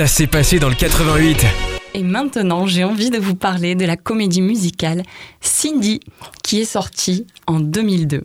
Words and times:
Ça 0.00 0.06
s'est 0.06 0.26
passé 0.26 0.58
dans 0.58 0.70
le 0.70 0.74
88. 0.74 1.44
Et 1.92 2.02
maintenant, 2.02 2.66
j'ai 2.66 2.84
envie 2.84 3.10
de 3.10 3.18
vous 3.18 3.34
parler 3.34 3.74
de 3.74 3.84
la 3.84 3.98
comédie 3.98 4.40
musicale 4.40 5.02
Cindy, 5.42 6.00
qui 6.42 6.58
est 6.58 6.64
sortie 6.64 7.26
en 7.46 7.60
2002. 7.60 8.22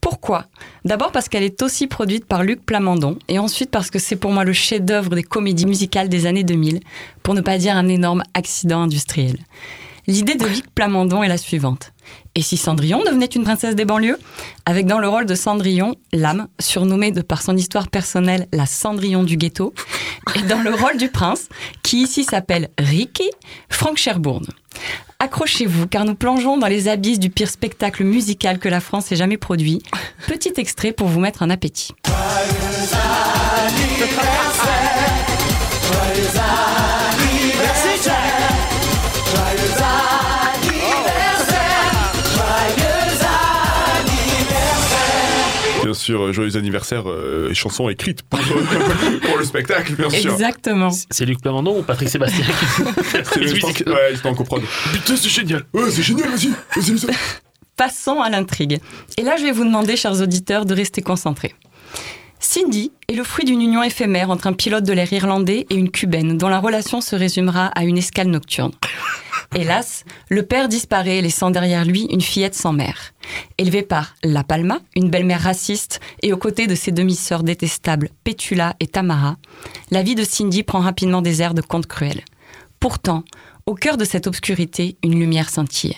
Pourquoi? 0.00 0.44
D'abord 0.84 1.10
parce 1.10 1.28
qu'elle 1.28 1.42
est 1.42 1.60
aussi 1.60 1.88
produite 1.88 2.24
par 2.24 2.44
Luc 2.44 2.64
Plamondon, 2.64 3.18
et 3.26 3.40
ensuite 3.40 3.72
parce 3.72 3.90
que 3.90 3.98
c'est 3.98 4.14
pour 4.14 4.30
moi 4.30 4.44
le 4.44 4.52
chef-d'œuvre 4.52 5.16
des 5.16 5.24
comédies 5.24 5.66
musicales 5.66 6.08
des 6.08 6.24
années 6.26 6.44
2000, 6.44 6.78
pour 7.24 7.34
ne 7.34 7.40
pas 7.40 7.58
dire 7.58 7.76
un 7.76 7.88
énorme 7.88 8.22
accident 8.34 8.82
industriel. 8.82 9.38
L'idée 10.06 10.36
de 10.36 10.46
Luc 10.46 10.70
Plamondon 10.72 11.24
est 11.24 11.28
la 11.28 11.36
suivante. 11.36 11.92
Et 12.36 12.42
si 12.42 12.56
Cendrillon 12.56 13.02
devenait 13.04 13.26
une 13.26 13.42
princesse 13.42 13.74
des 13.74 13.84
banlieues? 13.84 14.18
Avec 14.64 14.86
dans 14.86 15.00
le 15.00 15.08
rôle 15.08 15.26
de 15.26 15.34
Cendrillon, 15.34 15.96
l'âme, 16.12 16.46
surnommée 16.60 17.10
de 17.10 17.20
par 17.20 17.42
son 17.42 17.56
histoire 17.56 17.88
personnelle 17.88 18.46
la 18.52 18.64
Cendrillon 18.64 19.24
du 19.24 19.36
ghetto, 19.36 19.74
et 20.36 20.42
dans 20.42 20.62
le 20.62 20.74
rôle 20.74 20.96
du 20.96 21.08
prince, 21.08 21.48
qui 21.82 22.02
ici 22.02 22.24
s'appelle 22.24 22.68
Ricky, 22.78 23.30
Franck 23.68 23.96
Cherbourne. 23.96 24.46
Accrochez-vous, 25.20 25.88
car 25.88 26.04
nous 26.04 26.14
plongeons 26.14 26.58
dans 26.58 26.68
les 26.68 26.88
abysses 26.88 27.18
du 27.18 27.30
pire 27.30 27.50
spectacle 27.50 28.04
musical 28.04 28.58
que 28.58 28.68
la 28.68 28.80
France 28.80 29.10
ait 29.10 29.16
jamais 29.16 29.36
produit. 29.36 29.82
Petit 30.28 30.52
extrait 30.56 30.92
pour 30.92 31.08
vous 31.08 31.20
mettre 31.20 31.42
un 31.42 31.50
appétit. 31.50 31.92
Sûr, 46.08 46.22
euh, 46.22 46.32
joyeux 46.32 46.56
anniversaire, 46.56 47.02
euh, 47.06 47.52
chanson 47.52 47.90
écrite 47.90 48.22
pour, 48.22 48.40
pour 49.28 49.36
le 49.36 49.44
spectacle, 49.44 49.94
bien 49.94 50.08
sûr. 50.08 50.32
Exactement. 50.32 50.88
C'est 51.10 51.26
Luc 51.26 51.42
Plamondon 51.42 51.80
ou 51.80 51.82
Patrick 51.82 52.08
Sébastien 52.08 52.46
C'est 53.24 53.40
musique. 53.40 53.84
Ouais, 53.86 54.14
il 54.14 54.26
en 54.26 54.34
coprod. 54.34 54.62
Putain, 54.90 55.16
c'est 55.16 55.28
génial. 55.28 55.64
Ouais, 55.74 55.90
c'est 55.90 56.02
génial, 56.02 56.30
vas-y. 56.30 56.48
Vas-y, 56.48 56.94
vas-y. 56.94 57.14
Passons 57.76 58.22
à 58.22 58.30
l'intrigue. 58.30 58.80
Et 59.18 59.22
là, 59.22 59.36
je 59.36 59.42
vais 59.42 59.52
vous 59.52 59.64
demander, 59.64 59.98
chers 59.98 60.18
auditeurs, 60.22 60.64
de 60.64 60.74
rester 60.74 61.02
concentrés. 61.02 61.54
Cindy 62.40 62.92
est 63.08 63.14
le 63.14 63.24
fruit 63.24 63.44
d'une 63.44 63.60
union 63.60 63.82
éphémère 63.82 64.30
entre 64.30 64.46
un 64.46 64.52
pilote 64.52 64.84
de 64.84 64.92
l'air 64.92 65.12
irlandais 65.12 65.66
et 65.70 65.74
une 65.74 65.90
cubaine, 65.90 66.38
dont 66.38 66.48
la 66.48 66.60
relation 66.60 67.00
se 67.00 67.16
résumera 67.16 67.66
à 67.66 67.84
une 67.84 67.98
escale 67.98 68.28
nocturne. 68.28 68.72
Hélas, 69.54 70.04
le 70.28 70.44
père 70.44 70.68
disparaît, 70.68 71.20
laissant 71.20 71.50
derrière 71.50 71.84
lui 71.84 72.02
une 72.10 72.20
fillette 72.20 72.54
sans 72.54 72.72
mère. 72.72 73.12
Élevée 73.56 73.82
par 73.82 74.14
La 74.22 74.44
Palma, 74.44 74.80
une 74.94 75.10
belle-mère 75.10 75.42
raciste, 75.42 76.00
et 76.22 76.32
aux 76.32 76.36
côtés 76.36 76.66
de 76.66 76.74
ses 76.74 76.92
demi-sœurs 76.92 77.42
détestables 77.42 78.10
Pétula 78.24 78.74
et 78.78 78.86
Tamara, 78.86 79.36
la 79.90 80.02
vie 80.02 80.14
de 80.14 80.24
Cindy 80.24 80.62
prend 80.62 80.80
rapidement 80.80 81.22
des 81.22 81.42
airs 81.42 81.54
de 81.54 81.62
conte 81.62 81.86
cruel. 81.86 82.22
Pourtant, 82.78 83.24
au 83.66 83.74
cœur 83.74 83.96
de 83.96 84.04
cette 84.04 84.26
obscurité, 84.26 84.96
une 85.02 85.18
lumière 85.18 85.50
scintille. 85.50 85.96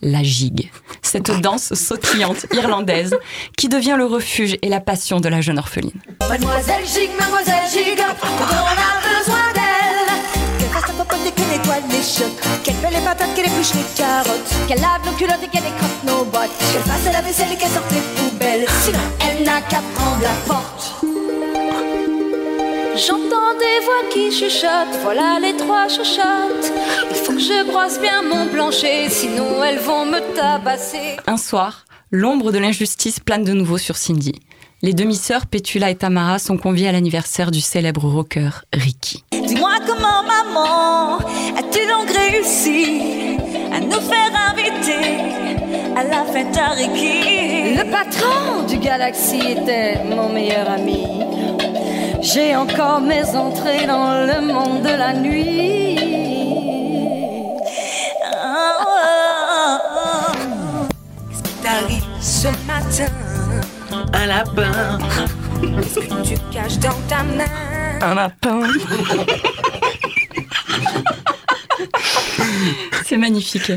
La 0.00 0.22
gigue, 0.22 0.70
cette 1.02 1.30
danse 1.40 1.74
sautillante 1.74 2.46
irlandaise 2.52 3.16
qui 3.56 3.68
devient 3.68 3.96
le 3.98 4.04
refuge 4.04 4.56
et 4.62 4.68
la 4.68 4.78
passion 4.80 5.18
de 5.18 5.28
la 5.28 5.40
jeune 5.40 5.58
orpheline. 5.58 6.00
Mademoiselle 6.28 6.84
Gigue, 6.86 7.10
mademoiselle 7.18 7.64
Gigue, 7.72 7.98
on 7.98 8.04
a 8.04 9.18
besoin 9.18 9.52
d'elle. 9.54 10.58
Qu'elle 10.58 10.68
fasse 10.68 10.86
la 10.86 10.94
popote 10.94 11.18
et 11.26 11.32
qu'elle 11.32 11.48
nettoie 11.48 11.80
les 11.90 12.02
chocs. 12.02 12.62
Qu'elle 12.62 12.76
fait 12.76 12.90
les 12.90 13.04
patates, 13.04 13.34
qu'elle 13.34 13.46
épluche 13.46 13.74
les 13.74 13.82
carottes. 13.96 14.54
Qu'elle 14.68 14.80
lave 14.80 15.04
nos 15.04 15.12
culottes 15.12 15.42
et 15.42 15.48
qu'elle 15.48 15.66
écrase 15.66 16.04
nos 16.06 16.24
bottes. 16.24 16.56
Qu'elle 16.72 16.82
fasse 16.82 17.12
la 17.12 17.20
vaisselle 17.20 17.52
et 17.52 17.56
qu'elle 17.56 17.70
sorte 17.70 17.90
les 17.90 18.22
poubelles. 18.22 18.66
Sinon, 18.84 19.00
elle 19.28 19.44
n'a 19.44 19.60
qu'à 19.62 19.82
prendre 19.96 20.22
la 20.22 20.34
porte. 20.46 20.67
J'entends 23.06 23.54
des 23.56 23.84
voix 23.84 24.10
qui 24.10 24.32
chuchotent, 24.32 24.98
voilà 25.02 25.38
les 25.40 25.56
trois 25.56 25.86
chuchotes. 25.86 26.72
Il 27.08 27.16
faut 27.16 27.32
que 27.32 27.38
je 27.38 27.64
brosse 27.64 28.00
bien 28.00 28.22
mon 28.22 28.48
plancher, 28.48 29.08
sinon 29.08 29.62
elles 29.62 29.78
vont 29.78 30.04
me 30.04 30.18
tabasser. 30.34 31.16
Un 31.28 31.36
soir, 31.36 31.84
l'ombre 32.10 32.50
de 32.50 32.58
l'injustice 32.58 33.20
plane 33.20 33.44
de 33.44 33.52
nouveau 33.52 33.78
sur 33.78 33.96
Cindy. 33.96 34.32
Les 34.82 34.94
demi-sœurs 34.94 35.46
Pétula 35.46 35.90
et 35.90 35.94
Tamara 35.94 36.40
sont 36.40 36.56
conviées 36.56 36.88
à 36.88 36.92
l'anniversaire 36.92 37.52
du 37.52 37.60
célèbre 37.60 38.04
rocker 38.04 38.50
Ricky. 38.72 39.22
Dis-moi 39.30 39.74
comment 39.86 40.24
maman 40.24 41.18
as-tu 41.56 41.86
donc 41.86 42.10
réussi 42.10 43.36
à 43.72 43.78
nous 43.78 43.92
faire 43.92 44.32
inviter 44.50 45.22
à 45.96 46.02
la 46.02 46.24
fête 46.24 46.56
à 46.56 46.70
Ricky? 46.70 47.76
Le 47.76 47.88
patron 47.92 48.66
du 48.66 48.78
Galaxy 48.78 49.38
était 49.38 50.02
mon 50.04 50.32
meilleur 50.32 50.68
ami. 50.68 51.04
J'ai 52.32 52.54
encore 52.54 53.00
mes 53.00 53.24
entrées 53.34 53.86
dans 53.86 54.26
le 54.26 54.40
monde 54.42 54.82
de 54.82 54.88
la 54.88 55.14
nuit. 55.14 55.96
Qu'est-ce 61.30 61.42
qui 61.42 61.54
t'arrive 61.62 62.04
ce 62.20 62.48
matin 62.66 63.10
Un 64.12 64.26
lapin. 64.26 64.98
Qu'est-ce 65.62 66.00
que 66.00 66.28
tu 66.28 66.34
caches 66.52 66.78
dans 66.78 67.00
ta 67.08 67.22
main? 67.22 67.44
Un 68.02 68.14
lapin 68.14 68.60
C'est 73.06 73.16
magnifique. 73.16 73.72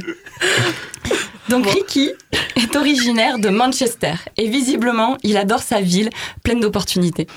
Donc 1.47 1.67
Ricky 1.67 2.11
est 2.56 2.75
originaire 2.75 3.39
de 3.39 3.50
Manchester 3.50 4.13
et 4.38 4.50
visiblement 4.50 5.17
il 5.23 5.38
adore 5.38 5.62
sa 5.62 5.81
ville 5.81 6.09
pleine 6.44 6.59
d'opportunités. 6.59 7.28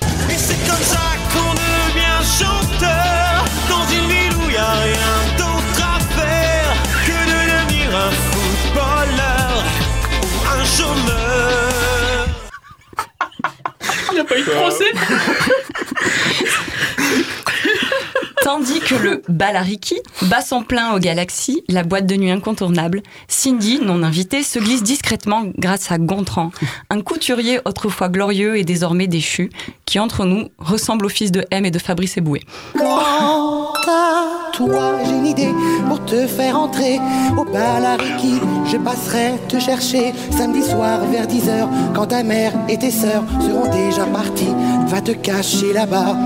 Balariki 19.29 19.97
bat 20.23 20.41
son 20.41 20.63
plein 20.63 20.95
au 20.95 20.99
Galaxy, 20.99 21.63
la 21.69 21.83
boîte 21.83 22.07
de 22.07 22.15
nuit 22.15 22.31
incontournable, 22.31 23.03
Cindy, 23.29 23.81
non 23.81 24.03
invitée, 24.03 24.43
se 24.43 24.59
glisse 24.59 24.83
discrètement 24.83 25.45
grâce 25.59 25.91
à 25.91 25.99
Gontran, 25.99 26.51
un 26.91 27.01
couturier 27.01 27.61
autrefois 27.65 28.09
glorieux 28.09 28.57
et 28.57 28.65
désormais 28.65 29.07
déchu, 29.07 29.51
qui 29.87 29.99
entre 29.99 30.25
nous 30.25 30.49
ressemble 30.59 31.07
au 31.07 31.09
fils 31.09 31.33
de 31.33 31.45
M 31.51 31.65
et 31.65 31.71
de 31.71 31.79
Fabrice 31.79 32.17
Eboué. 32.17 32.43
Quant 32.77 33.73
à 33.89 34.51
toi, 34.53 34.99
j'ai 35.05 35.17
une 35.17 35.27
idée 35.27 35.53
pour 35.89 36.05
te 36.05 36.27
faire 36.27 36.59
entrer 36.59 37.01
au 37.37 37.45
bal 37.45 37.85
à 37.85 37.97
Ricky. 37.97 38.41
Je 38.71 38.77
passerai 38.77 39.35
te 39.49 39.59
chercher 39.59 40.13
samedi 40.31 40.63
soir 40.63 41.01
vers 41.11 41.27
10h 41.27 41.69
quand 41.95 42.07
ta 42.07 42.23
mère 42.23 42.53
et 42.69 42.79
tes 42.79 42.91
sœurs 42.91 43.25
seront 43.41 43.71
déjà 43.71 44.05
parties. 44.07 44.55
Va 44.87 45.01
te 45.01 45.13
cacher 45.13 45.73
là-bas 45.73 46.17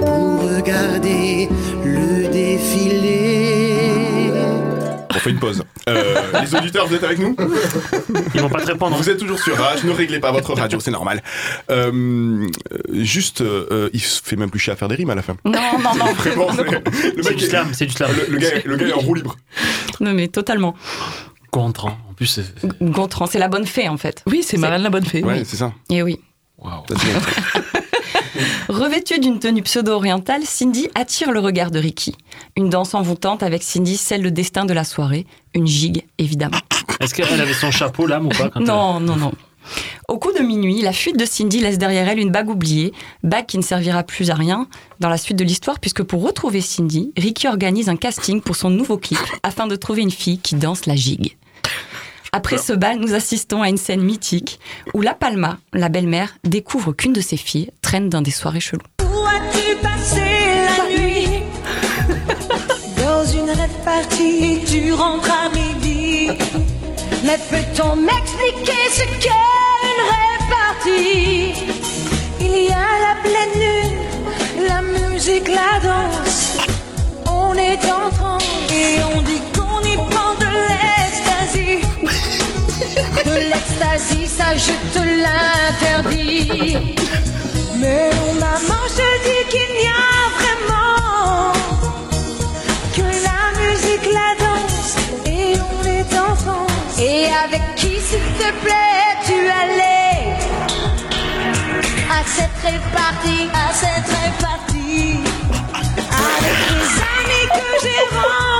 pour 0.00 0.50
regarder 0.54 1.48
On 5.18 5.20
fait 5.20 5.30
une 5.30 5.38
pause. 5.40 5.64
Euh, 5.88 6.14
les 6.40 6.54
auditeurs, 6.54 6.86
vous 6.86 6.94
êtes 6.94 7.02
avec 7.02 7.18
nous 7.18 7.34
Ils 8.34 8.40
vont 8.40 8.48
pas 8.48 8.60
te 8.60 8.66
répondre. 8.66 8.96
Vous 8.96 9.10
êtes 9.10 9.18
toujours 9.18 9.38
sur 9.40 9.56
Rage, 9.56 9.82
ne 9.84 9.90
réglez 9.90 10.20
pas 10.20 10.30
votre 10.30 10.54
radio, 10.54 10.78
c'est 10.78 10.92
normal. 10.92 11.22
Euh, 11.70 12.46
euh, 12.72 13.02
juste, 13.02 13.40
euh, 13.40 13.90
il 13.92 14.00
se 14.00 14.22
fait 14.22 14.36
même 14.36 14.50
plus 14.50 14.60
chier 14.60 14.72
à 14.72 14.76
faire 14.76 14.88
des 14.88 14.94
rimes 14.94 15.10
à 15.10 15.14
la 15.16 15.22
fin. 15.22 15.36
Non, 15.44 15.52
non, 15.82 15.94
non, 15.96 16.04
Vraiment, 16.14 16.48
le 16.52 16.80
C'est 17.22 17.28
mec 17.30 17.36
du 17.36 17.44
est- 17.44 17.48
slam, 17.48 17.68
c'est 17.72 17.86
du 17.86 17.92
slam. 17.92 18.10
le, 18.28 18.32
le 18.34 18.38
gars, 18.38 18.48
le 18.64 18.76
gars 18.76 18.86
est 18.86 18.92
en 18.92 18.98
roue 19.00 19.14
libre. 19.14 19.36
non 20.00 20.12
mais 20.12 20.28
totalement. 20.28 20.74
Gontran. 21.52 21.98
En 22.10 22.14
plus, 22.14 22.26
c'est. 22.26 22.44
Gontran, 22.82 23.26
c'est 23.26 23.38
la 23.38 23.48
bonne 23.48 23.66
fée 23.66 23.88
en 23.88 23.96
fait. 23.96 24.22
Oui, 24.26 24.42
c'est 24.46 24.56
Marlène 24.58 24.82
la 24.82 24.90
bonne 24.90 25.04
fée. 25.06 25.22
Ouais, 25.24 25.42
c'est 25.44 25.56
ça. 25.56 25.72
Et 25.90 26.02
oui. 26.02 26.20
Waouh. 26.58 26.82
Revêtue 28.68 29.18
d'une 29.18 29.38
tenue 29.38 29.62
pseudo-orientale, 29.62 30.42
Cindy 30.44 30.88
attire 30.94 31.32
le 31.32 31.40
regard 31.40 31.70
de 31.70 31.78
Ricky. 31.78 32.14
Une 32.54 32.68
danse 32.68 32.92
envoûtante 32.92 33.42
avec 33.42 33.62
Cindy 33.62 33.96
scelle 33.96 34.20
le 34.20 34.30
destin 34.30 34.66
de 34.66 34.74
la 34.74 34.84
soirée. 34.84 35.26
Une 35.54 35.66
gigue, 35.66 36.04
évidemment. 36.18 36.58
Est-ce 37.00 37.14
qu'elle 37.14 37.40
avait 37.40 37.54
son 37.54 37.70
chapeau, 37.70 38.06
l'âme, 38.06 38.26
ou 38.26 38.28
pas 38.28 38.50
quand 38.50 38.60
Non, 38.60 39.00
non, 39.00 39.16
non. 39.16 39.32
Au 40.06 40.18
coup 40.18 40.32
de 40.32 40.40
minuit, 40.40 40.82
la 40.82 40.92
fuite 40.92 41.18
de 41.18 41.24
Cindy 41.24 41.60
laisse 41.60 41.78
derrière 41.78 42.08
elle 42.10 42.18
une 42.18 42.30
bague 42.30 42.50
oubliée, 42.50 42.92
bague 43.22 43.46
qui 43.46 43.56
ne 43.56 43.62
servira 43.62 44.02
plus 44.02 44.30
à 44.30 44.34
rien 44.34 44.66
dans 45.00 45.08
la 45.08 45.16
suite 45.16 45.38
de 45.38 45.44
l'histoire, 45.44 45.80
puisque 45.80 46.02
pour 46.02 46.22
retrouver 46.22 46.60
Cindy, 46.60 47.12
Ricky 47.16 47.48
organise 47.48 47.88
un 47.88 47.96
casting 47.96 48.42
pour 48.42 48.56
son 48.56 48.68
nouveau 48.68 48.98
clip 48.98 49.18
afin 49.42 49.66
de 49.66 49.76
trouver 49.76 50.02
une 50.02 50.10
fille 50.10 50.40
qui 50.40 50.56
danse 50.56 50.84
la 50.84 50.94
gigue. 50.94 51.36
Après 52.32 52.58
ce 52.58 52.72
bal, 52.72 52.98
nous 52.98 53.14
assistons 53.14 53.62
à 53.62 53.68
une 53.68 53.78
scène 53.78 54.02
mythique 54.02 54.60
où 54.92 55.00
La 55.00 55.14
Palma, 55.14 55.58
la 55.72 55.88
belle-mère, 55.88 56.36
découvre 56.44 56.92
qu'une 56.92 57.12
de 57.12 57.20
ses 57.20 57.36
filles 57.36 57.70
traîne 57.80 58.08
dans 58.10 58.20
des 58.20 58.30
soirées 58.30 58.60
cheloues. 58.60 58.82
Où 59.02 59.24
as-tu 59.24 59.76
passé 59.76 60.20
la 60.66 60.98
nuit 60.98 61.28
Dans 62.98 63.24
une 63.24 63.50
rêve 63.50 63.84
partie, 63.84 64.60
tu 64.66 64.92
rentres 64.92 65.30
à 65.30 65.48
midi. 65.48 66.28
Mais 67.24 67.38
peut-on 67.50 67.96
m'expliquer 67.96 68.88
ce 68.90 69.04
qu'est 69.20 69.30
une 69.84 70.02
rêve 70.10 70.48
partie? 70.50 71.87
L'ecstasy, 83.58 84.26
ça 84.26 84.56
je 84.56 84.72
te 84.92 85.02
l'interdis. 85.22 86.76
Mais 87.76 88.10
mon 88.20 88.34
maman, 88.34 88.82
je 88.96 89.08
dis 89.26 89.42
qu'il 89.50 89.72
n'y 89.80 89.88
a 89.88 90.18
vraiment 90.38 91.52
que 92.96 93.06
la 93.28 93.42
musique, 93.60 94.06
la 94.12 94.30
danse, 94.44 94.96
et 95.26 95.56
on 95.58 95.84
est 95.86 96.12
en 96.18 96.34
France. 96.34 96.98
Et 96.98 97.26
avec 97.44 97.62
qui, 97.76 98.00
s'il 98.00 98.28
te 98.40 98.50
plaît, 98.64 99.16
tu 99.26 99.38
allais? 99.62 100.36
À 102.10 102.20
cette 102.26 102.58
répartie, 102.62 103.48
à 103.54 103.72
cette 103.72 104.10
répartie, 104.22 105.20
avec 106.26 106.56
les 106.70 106.88
amis 107.16 107.46
que 107.56 107.68
j'ai 107.82 108.02
rencontrés. 108.16 108.57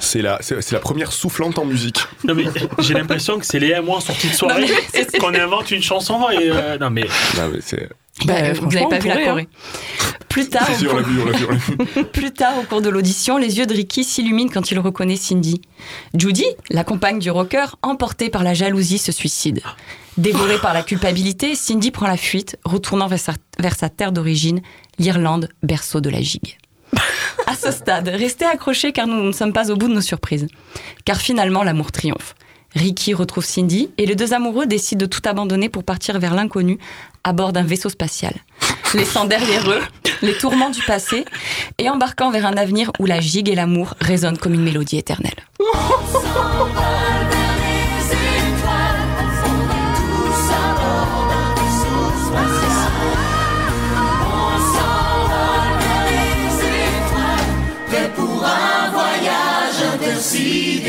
C'est 0.00 0.22
la, 0.22 0.38
c'est 0.40 0.60
c'est 0.62 0.74
la 0.74 0.80
première 0.80 1.12
soufflante 1.12 1.58
en 1.58 1.64
musique. 1.64 1.98
Non 2.24 2.34
mais 2.34 2.44
j'ai 2.78 2.94
l'impression 2.94 3.38
que 3.38 3.46
c'est 3.46 3.58
les 3.58 3.78
moi 3.80 3.96
en 3.96 4.00
sortie 4.00 4.28
de 4.28 4.34
soirée 4.34 4.62
Non, 4.62 4.66
mais 4.68 5.04
c'est- 5.10 5.18
qu'on 5.18 5.34
invente 5.34 5.70
une 5.70 5.82
chanson 5.82 6.28
et 6.30 6.50
euh, 6.50 6.78
non 6.78 6.90
mais 6.90 7.02
Non, 7.36 7.50
mais 7.52 7.58
c'est. 7.60 7.88
Bah, 8.26 8.34
Bah, 8.42 8.52
vous 8.52 8.66
n'avez 8.68 8.86
pas 8.88 8.96
on 8.96 8.98
vu 9.00 9.08
la 9.08 9.14
pourrait, 9.14 9.24
Corée. 9.26 9.48
Plus 10.28 10.48
tard, 10.48 10.66
Si, 10.68 10.74
si, 10.80 10.84
cours- 10.86 11.00
vu, 11.00 11.20
vu. 11.20 12.04
Plus 12.12 12.32
tard, 12.32 12.54
au 12.58 12.62
cours 12.62 12.80
de 12.82 12.88
l'audition, 12.88 13.38
les 13.38 13.58
yeux 13.58 13.66
de 13.66 13.74
Ricky 13.74 14.04
s'illuminent 14.04 14.50
quand 14.52 14.70
il 14.70 14.78
reconnaît 14.78 15.16
Cindy. 15.16 15.60
Judy, 16.14 16.44
la 16.70 16.84
compagne 16.84 17.18
du 17.18 17.30
rocker, 17.30 17.66
emportée 17.82 18.30
par 18.30 18.42
la 18.44 18.54
jalousie, 18.54 18.98
se 18.98 19.10
suicide. 19.12 19.62
Dévorée 20.16 20.58
par 20.58 20.74
la 20.74 20.82
culpabilité, 20.82 21.54
Cindy 21.56 21.90
prend 21.90 22.06
la 22.06 22.16
fuite, 22.16 22.56
retournant 22.64 23.08
vers 23.08 23.18
sa, 23.18 23.32
vers 23.58 23.74
sa 23.76 23.88
terre 23.88 24.12
d'origine, 24.12 24.60
l'Irlande, 24.98 25.48
berceau 25.64 26.00
de 26.00 26.10
la 26.10 26.20
gigue. 26.22 26.56
À 27.46 27.54
ce 27.54 27.70
stade, 27.70 28.08
restez 28.08 28.44
accrochés 28.44 28.92
car 28.92 29.06
nous 29.06 29.22
ne 29.22 29.32
sommes 29.32 29.52
pas 29.52 29.70
au 29.70 29.76
bout 29.76 29.88
de 29.88 29.94
nos 29.94 30.00
surprises. 30.00 30.46
Car 31.04 31.20
finalement, 31.20 31.62
l'amour 31.62 31.92
triomphe. 31.92 32.34
Ricky 32.74 33.14
retrouve 33.14 33.44
Cindy 33.44 33.90
et 33.98 34.06
les 34.06 34.16
deux 34.16 34.32
amoureux 34.34 34.66
décident 34.66 35.00
de 35.00 35.06
tout 35.06 35.22
abandonner 35.24 35.68
pour 35.68 35.84
partir 35.84 36.18
vers 36.18 36.34
l'inconnu 36.34 36.78
à 37.22 37.32
bord 37.32 37.52
d'un 37.52 37.62
vaisseau 37.62 37.88
spatial. 37.88 38.34
Laissant 38.94 39.26
derrière 39.26 39.70
eux 39.70 39.82
les 40.22 40.34
tourments 40.34 40.70
du 40.70 40.82
passé 40.82 41.24
et 41.78 41.88
embarquant 41.88 42.30
vers 42.30 42.46
un 42.46 42.56
avenir 42.56 42.90
où 42.98 43.06
la 43.06 43.20
gigue 43.20 43.48
et 43.48 43.54
l'amour 43.54 43.94
résonnent 44.00 44.38
comme 44.38 44.54
une 44.54 44.62
mélodie 44.62 44.98
éternelle. 44.98 45.34
un 60.32 60.83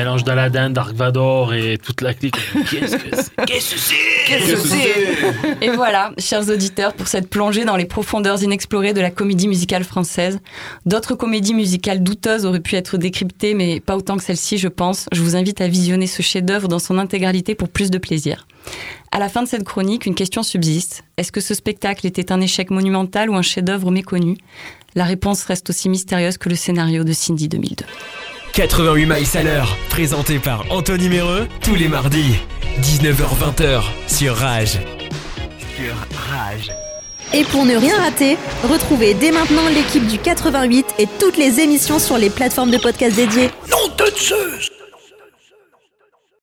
mélange 0.00 0.24
d'Aladin, 0.24 0.70
Dark 0.70 0.94
Vador 0.94 1.52
et 1.52 1.76
toute 1.76 2.00
la 2.00 2.14
clique. 2.14 2.36
Qu'est-ce 2.70 2.96
que 2.96 3.16
c'est? 3.16 3.44
Qu'est-ce 3.46 3.74
que 3.74 3.78
c'est? 3.78 3.94
Qu'est-ce 4.26 4.52
que 4.52 4.58
c'est? 4.58 5.58
Et 5.60 5.68
voilà, 5.68 6.12
chers 6.16 6.48
auditeurs, 6.48 6.94
pour 6.94 7.06
cette 7.06 7.28
plongée 7.28 7.66
dans 7.66 7.76
les 7.76 7.84
profondeurs 7.84 8.42
inexplorées 8.42 8.94
de 8.94 9.02
la 9.02 9.10
comédie 9.10 9.46
musicale 9.46 9.84
française. 9.84 10.40
D'autres 10.86 11.14
comédies 11.14 11.52
musicales 11.52 12.02
douteuses 12.02 12.46
auraient 12.46 12.60
pu 12.60 12.76
être 12.76 12.96
décryptées, 12.96 13.52
mais 13.52 13.80
pas 13.80 13.94
autant 13.94 14.16
que 14.16 14.22
celle-ci, 14.22 14.56
je 14.56 14.68
pense. 14.68 15.04
Je 15.12 15.20
vous 15.20 15.36
invite 15.36 15.60
à 15.60 15.68
visionner 15.68 16.06
ce 16.06 16.22
chef-d'œuvre 16.22 16.68
dans 16.68 16.78
son 16.78 16.96
intégralité 16.96 17.54
pour 17.54 17.68
plus 17.68 17.90
de 17.90 17.98
plaisir. 17.98 18.46
À 19.12 19.18
la 19.18 19.28
fin 19.28 19.42
de 19.42 19.48
cette 19.48 19.64
chronique, 19.64 20.06
une 20.06 20.14
question 20.14 20.42
subsiste. 20.42 21.04
Est-ce 21.18 21.30
que 21.30 21.42
ce 21.42 21.52
spectacle 21.52 22.06
était 22.06 22.32
un 22.32 22.40
échec 22.40 22.70
monumental 22.70 23.28
ou 23.28 23.34
un 23.34 23.42
chef-d'œuvre 23.42 23.90
méconnu? 23.90 24.38
La 24.94 25.04
réponse 25.04 25.44
reste 25.44 25.68
aussi 25.68 25.90
mystérieuse 25.90 26.38
que 26.38 26.48
le 26.48 26.54
scénario 26.54 27.04
de 27.04 27.12
Cindy 27.12 27.48
2002. 27.48 27.84
88 28.52 29.06
miles 29.06 29.36
à 29.36 29.42
l'heure, 29.42 29.76
présenté 29.90 30.38
par 30.38 30.64
Anthony 30.70 31.08
Méreux, 31.08 31.46
tous 31.62 31.76
les 31.76 31.88
mardis, 31.88 32.34
19h-20h, 32.82 33.82
sur 34.08 34.34
Rage. 34.34 34.78
Sur 35.76 35.94
Rage. 36.28 36.70
Et 37.32 37.44
pour 37.44 37.64
ne 37.64 37.76
rien 37.76 37.96
rater, 37.96 38.36
retrouvez 38.64 39.14
dès 39.14 39.30
maintenant 39.30 39.68
l'équipe 39.68 40.06
du 40.06 40.18
88 40.18 40.94
et 40.98 41.06
toutes 41.20 41.36
les 41.36 41.60
émissions 41.60 42.00
sur 42.00 42.18
les 42.18 42.28
plateformes 42.28 42.72
de 42.72 42.78
podcast 42.78 43.14
dédiées. 43.14 43.50
Non 43.70 43.94
de 43.96 44.10
Zeus 44.18 44.79